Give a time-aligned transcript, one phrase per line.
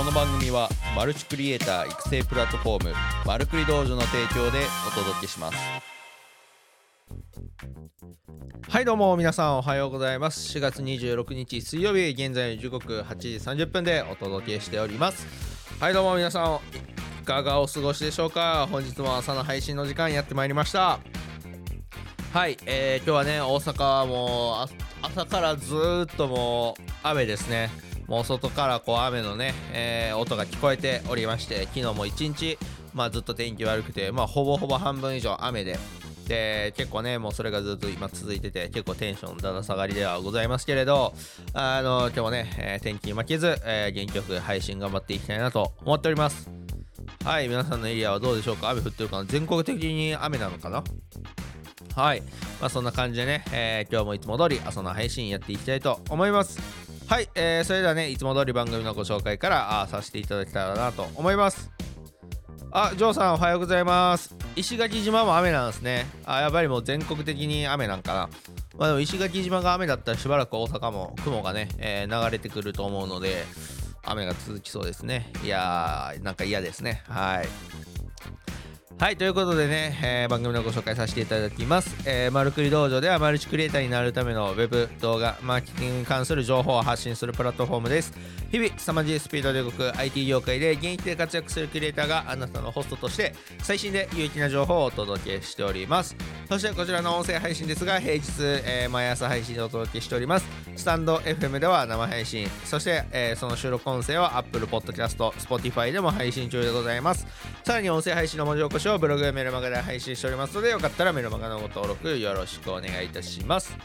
[0.00, 2.94] この番組はマルチクリエイター育成プラットフォーム
[3.26, 5.58] マルクリ道場の提供でお届けします。
[8.66, 10.56] はいどうも皆さんおはようございます。
[10.56, 13.28] 4月26日水曜日現在の時刻8時
[13.64, 15.26] 30分でお届けしております。
[15.78, 16.60] はいどうも皆さん
[17.22, 18.66] いかがお過ごしでしょうか。
[18.70, 20.98] 本日も朝の配信の時間やってまいりました。
[22.32, 24.68] はい、えー、今日はね大阪はもう
[25.02, 27.89] 朝からずっともう雨ですね。
[28.10, 32.58] もう外からこう雨のね、えー、音が聞こえておりまして昨日も一日、
[32.92, 35.78] まあ、ずっと天気悪くて、まあ、ほぼほぼ半分以上雨で
[36.26, 41.14] で結構ねもうそれがずっと今続いてて結構テンションだだ下がりではございますけれど
[41.54, 46.50] あの今日もね、えー、天気に負けず、えー、元気よく配信頑張っていきたいなと思っております
[47.24, 48.70] はい皆さんのエリアはどうでしょうか？
[48.70, 49.24] 雨降ってるかな？
[49.24, 50.82] 全国的に雨なのかな？
[51.94, 52.22] はい。
[52.60, 56.89] まあ、そんな感じでね、えー、今日もいつも通り朝の配信やっていきたいと思います。
[57.10, 61.68] はい、えー、それではね、いつも通り番組のご紹介からあさせていただけたらなと思います。
[62.70, 64.32] あ、ジョーさんおはようございます。
[64.54, 66.06] 石垣島も雨なんですね。
[66.24, 68.28] あ、やっぱりもう全国的に雨なんかな。
[68.78, 73.44] まあでも石垣島が雨だったらしばらく大阪も雲がね、えー、流れてくると思うので、
[74.04, 75.32] 雨が続きそうですね。
[75.42, 77.02] いやー、なんか嫌ですね。
[77.08, 77.48] はい。
[79.00, 81.96] はい、ということでね、えー、番組のご紹介させていただきます。
[82.06, 88.12] えー、マルクリ道場ではマルチクリエイターになるためのウェブ動画、マーケティングに関する情報を発信するプラットフォームです。
[88.52, 96.14] 日々、凄まじいスピードで動く IT 業界で現役で活躍するクリエイターがあなたのホストとして最新で有益な情報をお届けしております。
[96.46, 100.46] そしてこちらの音声配信ですが、平日、えー、毎朝配信でお届けしております。
[100.76, 107.26] スタンド FM では生配信、そして、えー、その収録音声は Apple Podcast、Spotify でも配信中でございます。
[107.64, 113.76] さらに音声配信の文字起こしをブログやメルマガで配信しておりますのでよかったらメルマガのご登録よろしくお願いいたします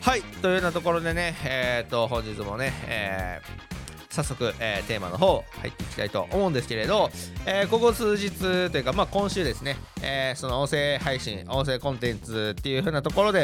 [0.00, 3.72] はいというようなところでねえっ、ー、と本日もね、えー
[4.12, 7.10] 早速、えー、テーマの方入っていきたいと思うんですけれど、
[7.46, 8.30] え、ここ数日
[8.70, 13.40] というか、まあ、今週ですね、え、その音声配信、音声コンテンツっていう風なところで、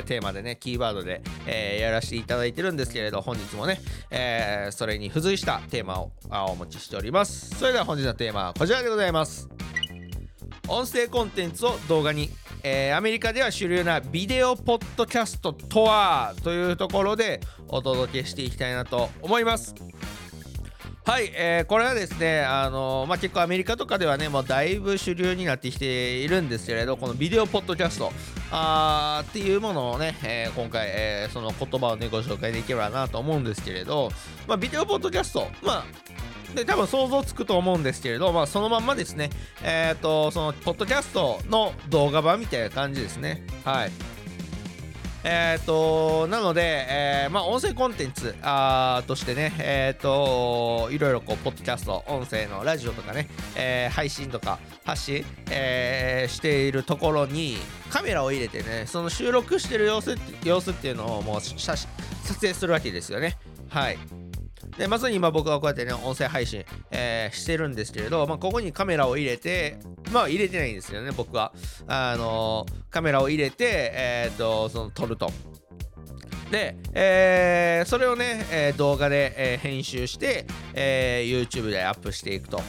[0.00, 3.80] えテーマでね、キーワードで、えやらせていただいてるんですけれど、本日もね、
[4.10, 6.12] えそれに付随したテーマを
[6.50, 7.56] お持ちしております。
[7.58, 9.59] それでは本日のテーマはこちらでございます。
[10.70, 12.30] 音声コンテンツを動画に、
[12.62, 19.74] えー、アメリカでは主流なビデオポッドキャストとはというところでお届けしていきたいなと思います。
[21.04, 28.12] はい、えー、これはですね、あのー、まあ、結構アメリカとかではね、もうだいぶ主流になってきているんですけれど、このビデオポッドキャスト。
[28.52, 34.12] あーっていうものをね、えー、今回、えその言葉をね、ご紹介できればなと思うんですけれど、
[34.46, 35.84] まあ、ビデオポッドキャスト、まあ、
[36.54, 39.30] で多分想像つくと思うんですけれど、まあ、そのまんまですね、
[39.62, 43.42] えっ、ー、と、その、ポッドキャストの動画版みたいな感じですね。
[43.64, 43.92] はい。
[45.22, 57.58] えっ、ー、と、なので、えー、まあ、音声コンテンツあとしてね、えっ、ー、と、いろいろこう、ポッドキャスト、音声のラジオとかね、えー、配信とか発信、えー、しているところに、
[57.90, 61.86] カメラを入れてね、その収録してる様子様子っていうのをもう撮
[62.40, 63.36] 影するわけですよね。
[63.68, 63.98] はい。
[64.76, 69.78] でまさに今僕はこうやってね音声配信、えー、してるんですけれど、まあ、ここにカメラを入れて
[70.12, 71.52] まあ入れてないんですよね僕は。
[71.86, 75.30] あのー、カメラを入れてえっ、とその撮ると。
[76.50, 82.60] で、えー、それをね、えー、動画で、えー、編集して、えー YouTube でアップしていくと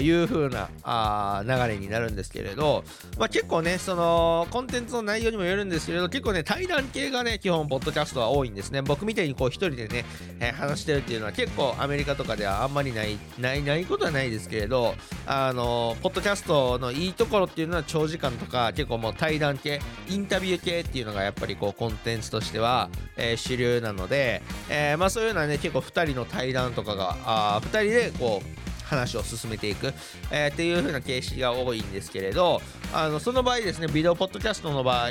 [0.00, 2.84] いう風なあ流れになるんですけれど、
[3.18, 8.82] まあ、結構ね、そのコンテンツの内容にもよるんですけれど、結構ね、対談系がね、基本、ポッドキャストは多いんですね。
[8.82, 10.04] 僕みたいにこう、一人でね、
[10.40, 14.94] え話してるっていうのは結構アメリカとかではあんまりない、ない、ないことはないですけれど、
[15.26, 29.92] あのポッドキャストのいいところっていうのは長時間とか、結構もう対談系、インタビュー系っていうのがやっぱりこう、コンテンツとしては、えーえー、主流なので、えー、まあ、そういうのはね結構2人の対談とかがあ2人でこう話を進めていく、
[30.32, 32.60] えー、っていう風な形式が多いんですけれど
[32.92, 35.10] あのその場合ですねビデオポッドキャストの場合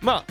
[0.00, 0.24] まあ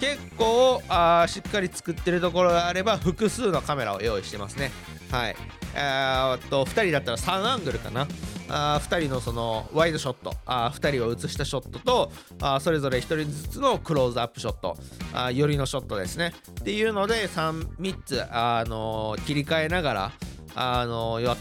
[0.00, 4.70] 結構あしっかり作ってるところがあれば複数のカメラを用意してますね。
[5.10, 5.36] はい。
[5.74, 8.06] えー、っと2人だったら3アングルかな。
[8.50, 10.34] あ2人のそのワイドショット。
[10.44, 14.76] あ2人を映したショットとあそれぞれ1人ずつのクローズアップショット。
[15.14, 16.34] あ寄りのショットですね。
[16.50, 20.12] っていうので 3, 3つ、あのー、切り替えながら、
[20.54, 21.36] あのー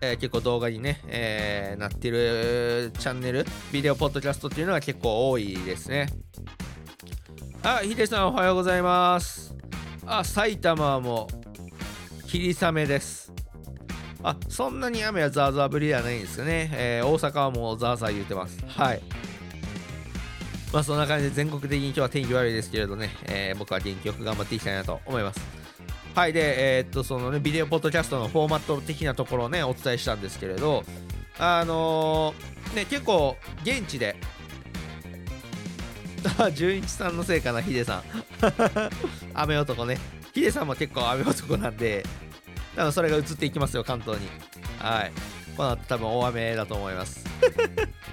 [0.00, 6.08] え、結構動画にね、えー、なってるチャンネルビデオポッドキャストっていうのが結構多いですね。
[7.62, 9.54] あヒデさんおはようございます。
[10.06, 11.28] あ埼玉も
[12.26, 13.32] 霧雨です。
[14.24, 18.58] あそんなに雨はザーザー降りではないんですよね、えー、大阪はもうザーザー言うてます。
[18.66, 19.02] はい。
[20.72, 25.40] まあそんな感じで全国的に今日は天気悪いですけれどね、えー、僕は元気よく頑張っていきたいなと思います。
[26.14, 26.32] はい。
[26.32, 30.84] でえー、っとそのねビデオポッドキャストのフォーマット的なところをねお伝えしたんですけれど
[31.38, 34.16] あのー、ね結構現地で
[36.54, 38.02] 純一さんのせいかなヒデさん。
[39.34, 39.98] 雨男ね。
[40.32, 42.04] ヒデさんも結構雨男なんで
[42.76, 44.28] 多分それが移っていきますよ関東に。
[44.78, 45.12] はい。
[45.56, 47.24] この後多分大雨だと思います。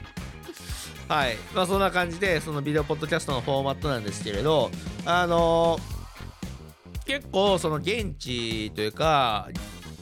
[1.09, 1.35] はい。
[1.53, 4.71] まあそんな感じでそのビデオポッドキャストのフォーマットなんですけれど
[5.05, 9.49] あのー、結構その現地というか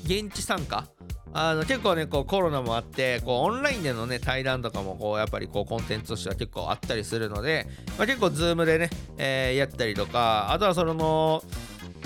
[0.04, 0.88] 現地参加？
[1.32, 7.68] あの結構ねこうコロナもあってこうオンラインでのね対談とかもこうやっぱりこうコンテンツとしては結構あったりするので、
[7.98, 11.44] まあ、結構 Zoom でね、えー、やったりとかあとはその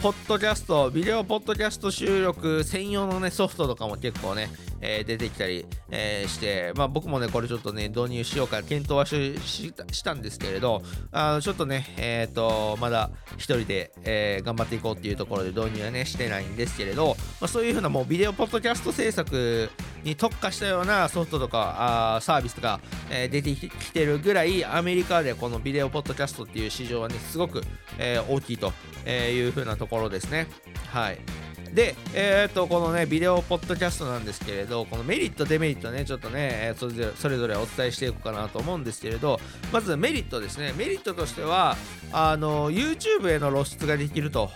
[0.04, 4.50] ポッドキャスト、ビデオポッドキャスト収録専用のね、ソフトとかも結構ね、
[4.86, 19.70] えー、出てきたり、えー、して、まあ僕もね、これちょっとね、導入しようか検討はしたんですけれど、あのちょっとね、えっ、ー、と、まだ一人で、え頑張っていこうっていうところで導入はね、してないんですけれど、まあ、そういうふうなもうビデオポッドキャスト制作
[20.04, 27.62] に特化したようなソフトとかあサービスとか、え、出てきてるぐらいアメリカでこのビデオポッドキャストっていう市場はねすごく、
[27.98, 28.74] え、大きいと
[29.08, 30.48] いう風なところですね。
[30.92, 31.43] はい。
[31.74, 39.40] で、えー、っと、このね、ビデオポッドキャストなんですけれど、このメリット、デメリットね、ちょっとね、それぞれそれぞれお伝えしていこうかなと思うんですけれど、
[39.72, 40.74] まずメリットですね。
[40.78, 41.76] メリットとしては、
[42.12, 44.52] あの、YouTube への露出ができると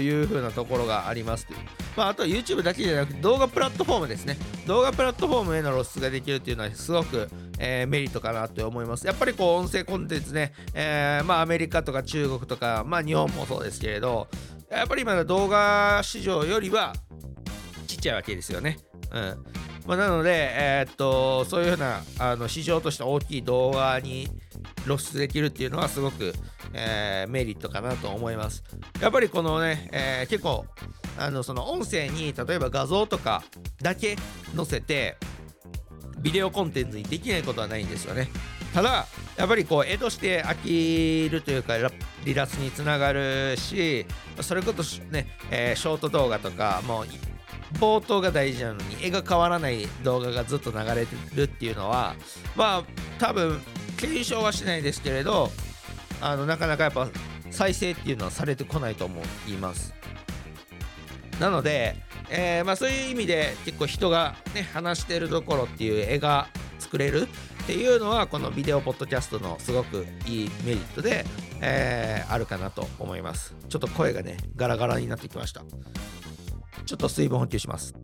[0.00, 1.46] いう風なところがあります。
[1.96, 4.36] まあ、あとは YouTube だけじゃなくて、動画プラットフォームですね。
[4.66, 7.28] 動画プラットフォームへの露出ができるっていうのは、すごく、
[7.60, 9.06] えー、メリットかなと思います。
[9.06, 14.26] やっぱりこう、音声コンテンツね、えー、まあ、アメリカとか中国とか、まあ、日本もそうですけれど、
[14.70, 16.94] やっぱり今の動画市場よりは
[17.86, 18.78] ちっちゃいわけですよね。
[19.10, 19.44] うん
[19.86, 24.28] まあ、なので、えー、っとそういうふうなあの市場として大きい動画に
[24.84, 26.34] 露出できるっていうのはすごく、
[26.74, 28.62] えー、メリットかなと思います。
[29.00, 30.66] やっぱりこのね、えー、結構
[31.18, 33.42] あのその音声に例えば画像とか
[33.80, 34.16] だけ
[34.54, 35.16] 載せて
[36.20, 38.28] ビデオコンテンツにできないことはないんですよね。
[38.78, 41.90] ただやっぱりこう絵として飽きるというか離
[42.32, 44.06] 脱につながるし
[44.40, 47.06] それこそね、えー、ショート動画とかもう
[47.80, 52.14] 冒頭が大事なのに絵が変わらない動画がずっと流れてるっていうのは
[52.54, 52.84] まあ
[53.18, 53.60] 多分
[53.96, 55.50] 検証はしないですけれど
[56.20, 57.08] あのなかなかやっぱ
[57.50, 59.92] 再生っていうのはされてこないと思います。
[61.40, 61.96] なので、
[62.30, 66.46] えー、まあ、そういう意味で結構人がね話してるところっていう絵が
[66.78, 67.28] 作れる
[67.68, 71.26] っていうのはこのビデオポッドキャストのすごくいいメリットで、
[71.60, 73.54] えー、あるかなと思います。
[73.68, 75.62] ちょっと声がねガラガラになってきました。
[76.86, 77.94] ちょっと水分補給します。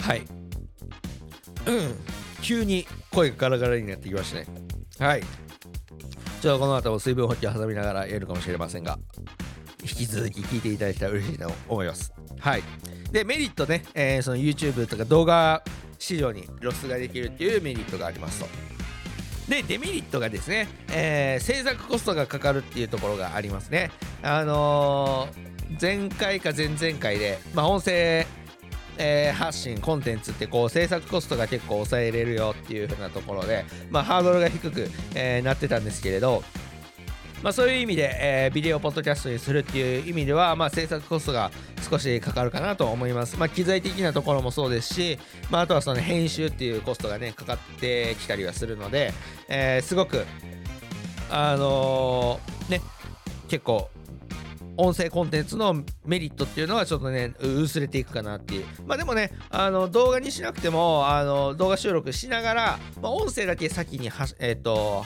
[0.00, 0.22] はい。
[1.66, 1.94] うん。
[2.40, 4.46] 急に声がガラガラになってきましたね。
[4.98, 5.22] はい。
[6.40, 8.98] ちょっとこの後も水分補給挟みながらやるかもしれませんが。
[9.82, 12.12] 引き続き聞いていただけたら嬉しいと思います。
[12.40, 12.62] はい。
[13.12, 15.62] で、メリットね、えー、その YouTube とか動画
[15.98, 18.46] 市場に露出ができるっていうメリットがありますと。
[19.48, 23.90] で、デメリットがですね、えー、制作コストがかかるっていうところがありますね。
[24.22, 28.26] あのー、前回か前々回で、まあ、音声、
[28.98, 36.42] えー、発信コンテンツってこう制作コストが結構抑えれるよっていう風なところで、まあ、ハードルが低く、えー、なってたんですけれど、
[37.42, 41.50] まあ、そういう意味で、えー、ビデオポッドキャストにするっていう意味では、まあ、制作コストが
[41.88, 43.36] 少しかかるかなと思います。
[43.38, 45.18] まあ、機材的なところもそうですし、
[45.50, 49.12] まあ、あとはその編集っていうコストがね、かかってきたりはするので、
[49.48, 50.24] えー、すごく、
[51.30, 52.80] あのー、ね、
[53.48, 53.88] 結構、
[54.80, 65.04] 音声コンテンツのメリットっていうのはちょっとね薄れていくかなっていうまあでもねあの動画にしなくてもあの動画収録しながら、まあ、音声だけ先にはえっ、ー、と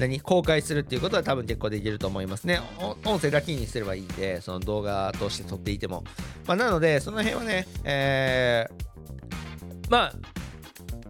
[0.00, 2.58] 何公開するっていうことは多分結構できると思いますね。
[3.04, 6.04] 音声だけにすればいいんで、その動画として撮っていても。
[6.46, 10.12] まあ、なので、その辺はね、えー、まあ、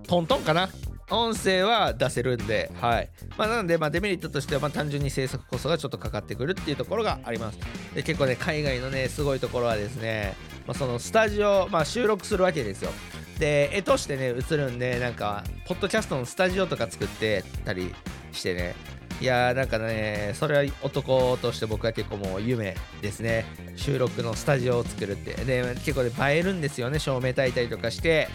[0.07, 0.69] トントンかな。
[1.13, 3.09] 音声は出せるんで、はい。
[3.37, 7.59] まあ、なので、まあ、デメリットとしては、まあ、単純に制作コストがちょっとかかってくるっていうところがあります。
[7.95, 10.35] で、結構ね、海外のね、すごいところはですね、
[10.67, 12.93] まあ、そのスタジオ、まあ、収録するわけですよ。
[13.41, 17.93] で、絵としてね、映るんで、なんか、ポッドキャストのスタジオとか作ってたり
[18.33, 18.75] してね。
[19.21, 23.45] いやーなんかねそれは男として僕は結構もう夢ですね。
[23.77, 25.35] 収録のスタジオを作るって。
[25.45, 28.29] で結構ね映えるんですよね照明焚いたりとかして。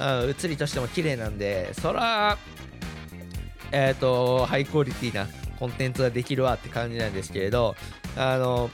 [0.00, 1.74] うん写りとしても綺麗なんで。
[1.74, 2.38] そら
[3.72, 5.26] えっ、ー、とハイクオリティな
[5.58, 7.74] コンテンツができるわって感じなんですけれど
[8.16, 8.70] あの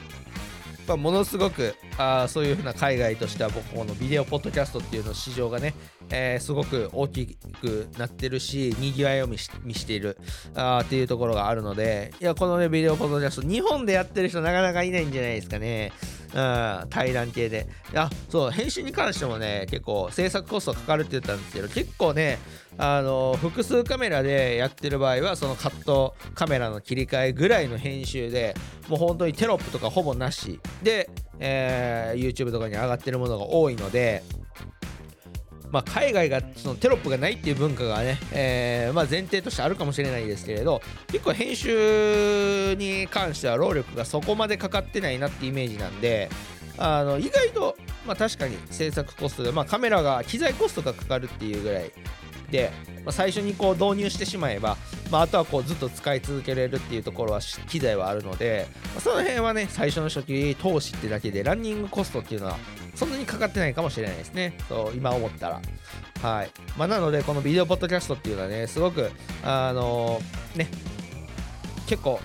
[0.87, 5.73] まあ、ものすごくあそういうふうな海外としては僕このビデオポッドキャストっていうの市場がね、
[6.09, 10.17] えー、すごく大きくなってるしにぎわいを見している
[10.53, 15.91] あっていうところがあるのでいやこのねビデオポッドキャスト日本でやってる人なかなかいないんじゃないですかね。
[16.33, 17.67] うん、対談系で。
[17.93, 22.39] あ、そう、編集に関してもね、結構制作コストかかるって言ったんですけど、結構ね、
[22.77, 28.55] あの、複数カメラでやってる場合は、そのカットカメラの切り替えぐらいの編集で、
[28.87, 34.23] もう本当にテロップとかほぼなしで、えー、YouTube とかに上がってるものが多いので、
[35.71, 46.29] まあ、海外がそのテロップがないっていう文化がね、えー、まあ、前提としてあるかもしれないですけれど結構編集に関しては労力がそこまでかかってないなってイメージなんで
[46.77, 51.91] あの意外と、まあ、確かに制作コストで、まあ、カメラが機材コストがかかるっていうぐらい
[52.51, 52.71] で、
[53.03, 54.77] まあ、最初にこう導入してしまえば、
[55.11, 62.57] まあ、あとはこうずっと使い続けられるっていうところは機材はあるので、まあ、その辺はね最初の初期投資ってだけでランニングコストっていうのは
[62.95, 64.57] そんなにかかってないかもしれないですね。
[64.69, 65.61] そう、今思ったら。
[66.21, 66.51] はい。
[66.77, 69.11] まあ、なので、このビデオポッドキャストっていうのはね、すごく、
[69.43, 70.69] あのー、ね、
[71.87, 72.19] 結構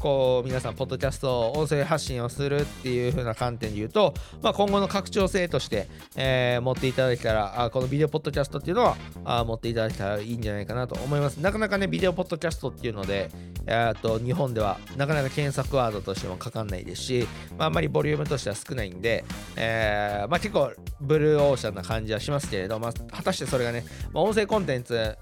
[0.00, 11.38] こう皆さんポッドキャスト音声発信をするっていう風な観点で言うと、まあ、今後の拡張性として、えー、持っていただけたらあこのビデオポッドキャストっていうのはあ持っていただけたらいいんじゃないかなと思います。
[11.38, 13.30] なかなかねビデオポッドキャストっていうので、
[14.02, 17.28] と日本ではなかなか検索ワードとしてもかかんないですし、
[17.58, 19.24] まあ、あんまりボリュームとしては少ないんで、
[19.56, 25.16] えーまあ、結構ブルーオーシャンな感じはしますけれど、まあ、果たしてそれがね、まあ、音声コンテンツ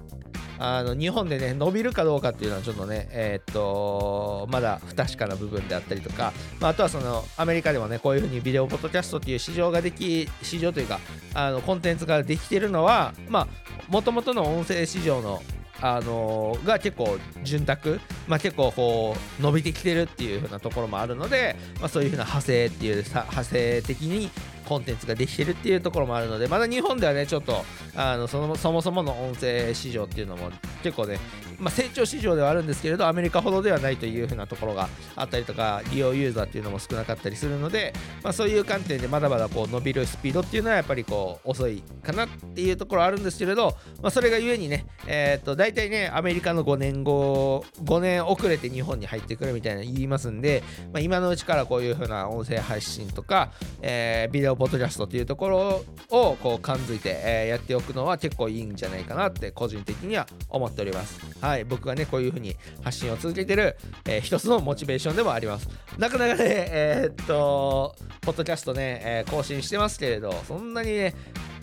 [0.58, 11.00] あの日本でね伸びるかどうかっていうのはちょっとねえー、っとまだ不確かな部分であったりとか、まあ、あとはそのアメリカでもねこういうふうにビデオポッドキャストっていう市場ができ市場というか
[11.34, 13.48] あのコンテンツができてるのはまあ
[13.88, 15.42] もともとの音声市場の
[15.80, 24.30] あのー、が結構潤沢、まあ、結構こう伸びてきてるっていう風なところもあるので、まあ、そういう風な派生っていう派生的に
[24.66, 30.50] コンテンツができてるっていうところもあるのでまだ日本ではねちょっとあのそのそもそもの音声市場っていうのも
[30.82, 31.18] 結構ね、
[31.58, 53.50] まあ、成長市場ではあるんですけれどアメリカほどではないというふうなところがあったりとか利用ユーザーっていうのも少なかったりするので、まあ、そういう観点でまだまだこう伸びるスピードっていうのはやっぱりこう遅いかなっていうところあるんですけれど、まあ、それがゆえにね、えー、と大体ねアメリカの5年後5年遅れて日本に入ってくるみたいな言いますんで、まあ、今のうちからこういうふうな音声配信とか、
[53.82, 61.20] えー、ビデオポッドキャストっていうところをこう感づいて、えー、やっておくのは結構いいんじゃないかなって個人的には思っております。
[61.46, 65.68] はい、僕がね、こういう風に発信を続けてる、えー、一つのモチベーションでもあります。
[65.96, 71.14] なかなかね、えー、っと、ポッドキャストね、えー、更新してますけれど、そんなにね、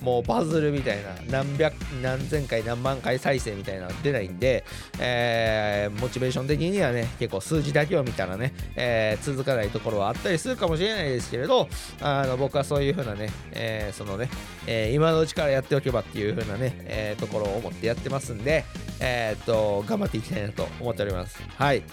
[0.04, 4.66] もうバズるみたいな何百何千回何万回再生みたいなの出ないんで、
[5.00, 11.70] えー、モチベーション的にはね結構数字だけを見たらね、えー、続かないところはあったりするかもしれないですけれど
[12.02, 14.30] あの僕はそういう風なね、えー、そのね、
[14.68, 18.66] え今のうちからやっておけばっていう風なね、えところを思ってやってますんで、
[19.04, 21.40] えっと頑張っていきたいなと思っております。
[21.58, 21.84] はい。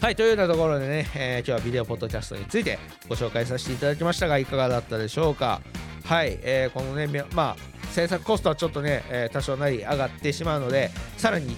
[0.00, 2.78] はい、というようなところでね、えー、今日はビデオポッドキャストについて
[3.08, 5.62] ご紹介させていただきましたが、いかがだったでしょうか。
[6.04, 11.56] はい、えー、このね、まあ、制作コストはちょっとね、えー、多少なり上がってしまうので、さらに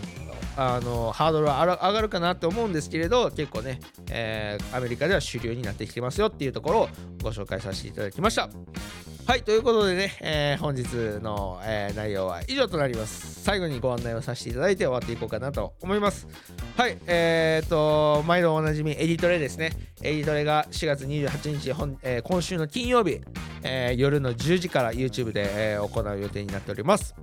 [0.56, 3.80] あのハードルは上がるかなって思うんですけれど結構ね、
[4.10, 6.88] えー、アメリカでは主流になってきてますよっていうところを
[7.22, 8.48] ご紹介させていただきました。
[9.28, 10.86] はいということでね、えー、本日
[11.22, 13.42] の、えー、内容は以上となります。
[13.42, 16.26] 最後にご案内をさせていただいて終わっていこうかなと思います。
[16.78, 19.72] はいえー、っと毎度おなじみエディトレですね。
[20.00, 23.20] エディトレが4月28日本、えー、今週の金曜日
[23.62, 27.14] えー、夜の10時から YouTube で、えー、行う予定になっております。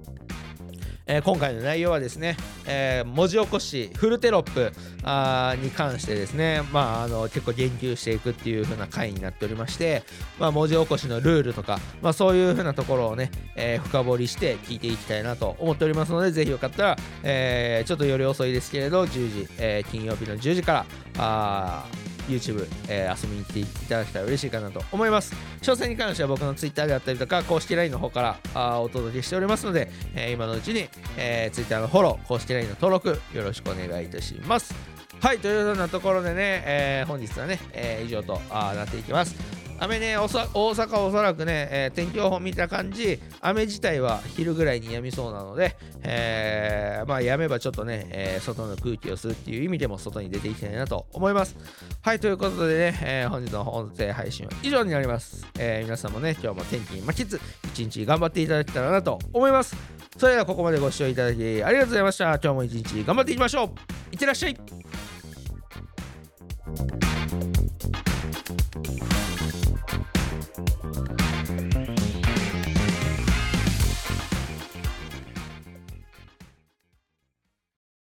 [1.07, 2.35] えー、今回の内容はですね、
[2.65, 4.71] えー、文字起こしフルテロップ
[5.03, 10.03] あに関してですね、まあ、あの結構言及していくっていう風な回になっておりまして、
[10.39, 20.85] まあ、文字起こしのルールとか、まあ、そういう風なところをね、えー、深掘りして聞いていきたいなと思っておりますのでぜひよかったら、え、ちょっとより遅いですけれど10時、え、金曜日の10時から
[21.17, 21.85] あ
[22.27, 25.33] YouTube、えー、遊びに来ていただけたら嬉しいかなと思います。
[25.61, 34.73] 詳細に関しては僕の Twitter であったりとか、公式 LINE の方からあお届けしておりますので、えー、今のうちに、えー、Twitter のフォロー、公式 LINE の登録、よろしくお願いいたします。
[35.21, 39.35] はい、というようなところでね、えー、本日はね、えー、以上とあなっていきます。
[39.79, 51.55] 雨ね、大阪おそらくね、えー、天気予報見た感じ、雨自体は昼ぐらいに止みそうなので、えー、まあ止めばちょっとね、えー、外の空気を吸うっていう意味でも外に出ていきたいなと思います。
[52.01, 55.45] はい、ということでね、えー、本日の音声配信は以上になります。
[55.59, 59.75] え、皆さんもね、今日も天気に負けず、一日頑張っていただけたらなと思います。
[60.17, 62.25] それではここまでご視聴いただきありがとうございました。
[62.25, 63.69] 今日も一日頑張っていきましょう。
[64.13, 64.57] いってらっしゃい。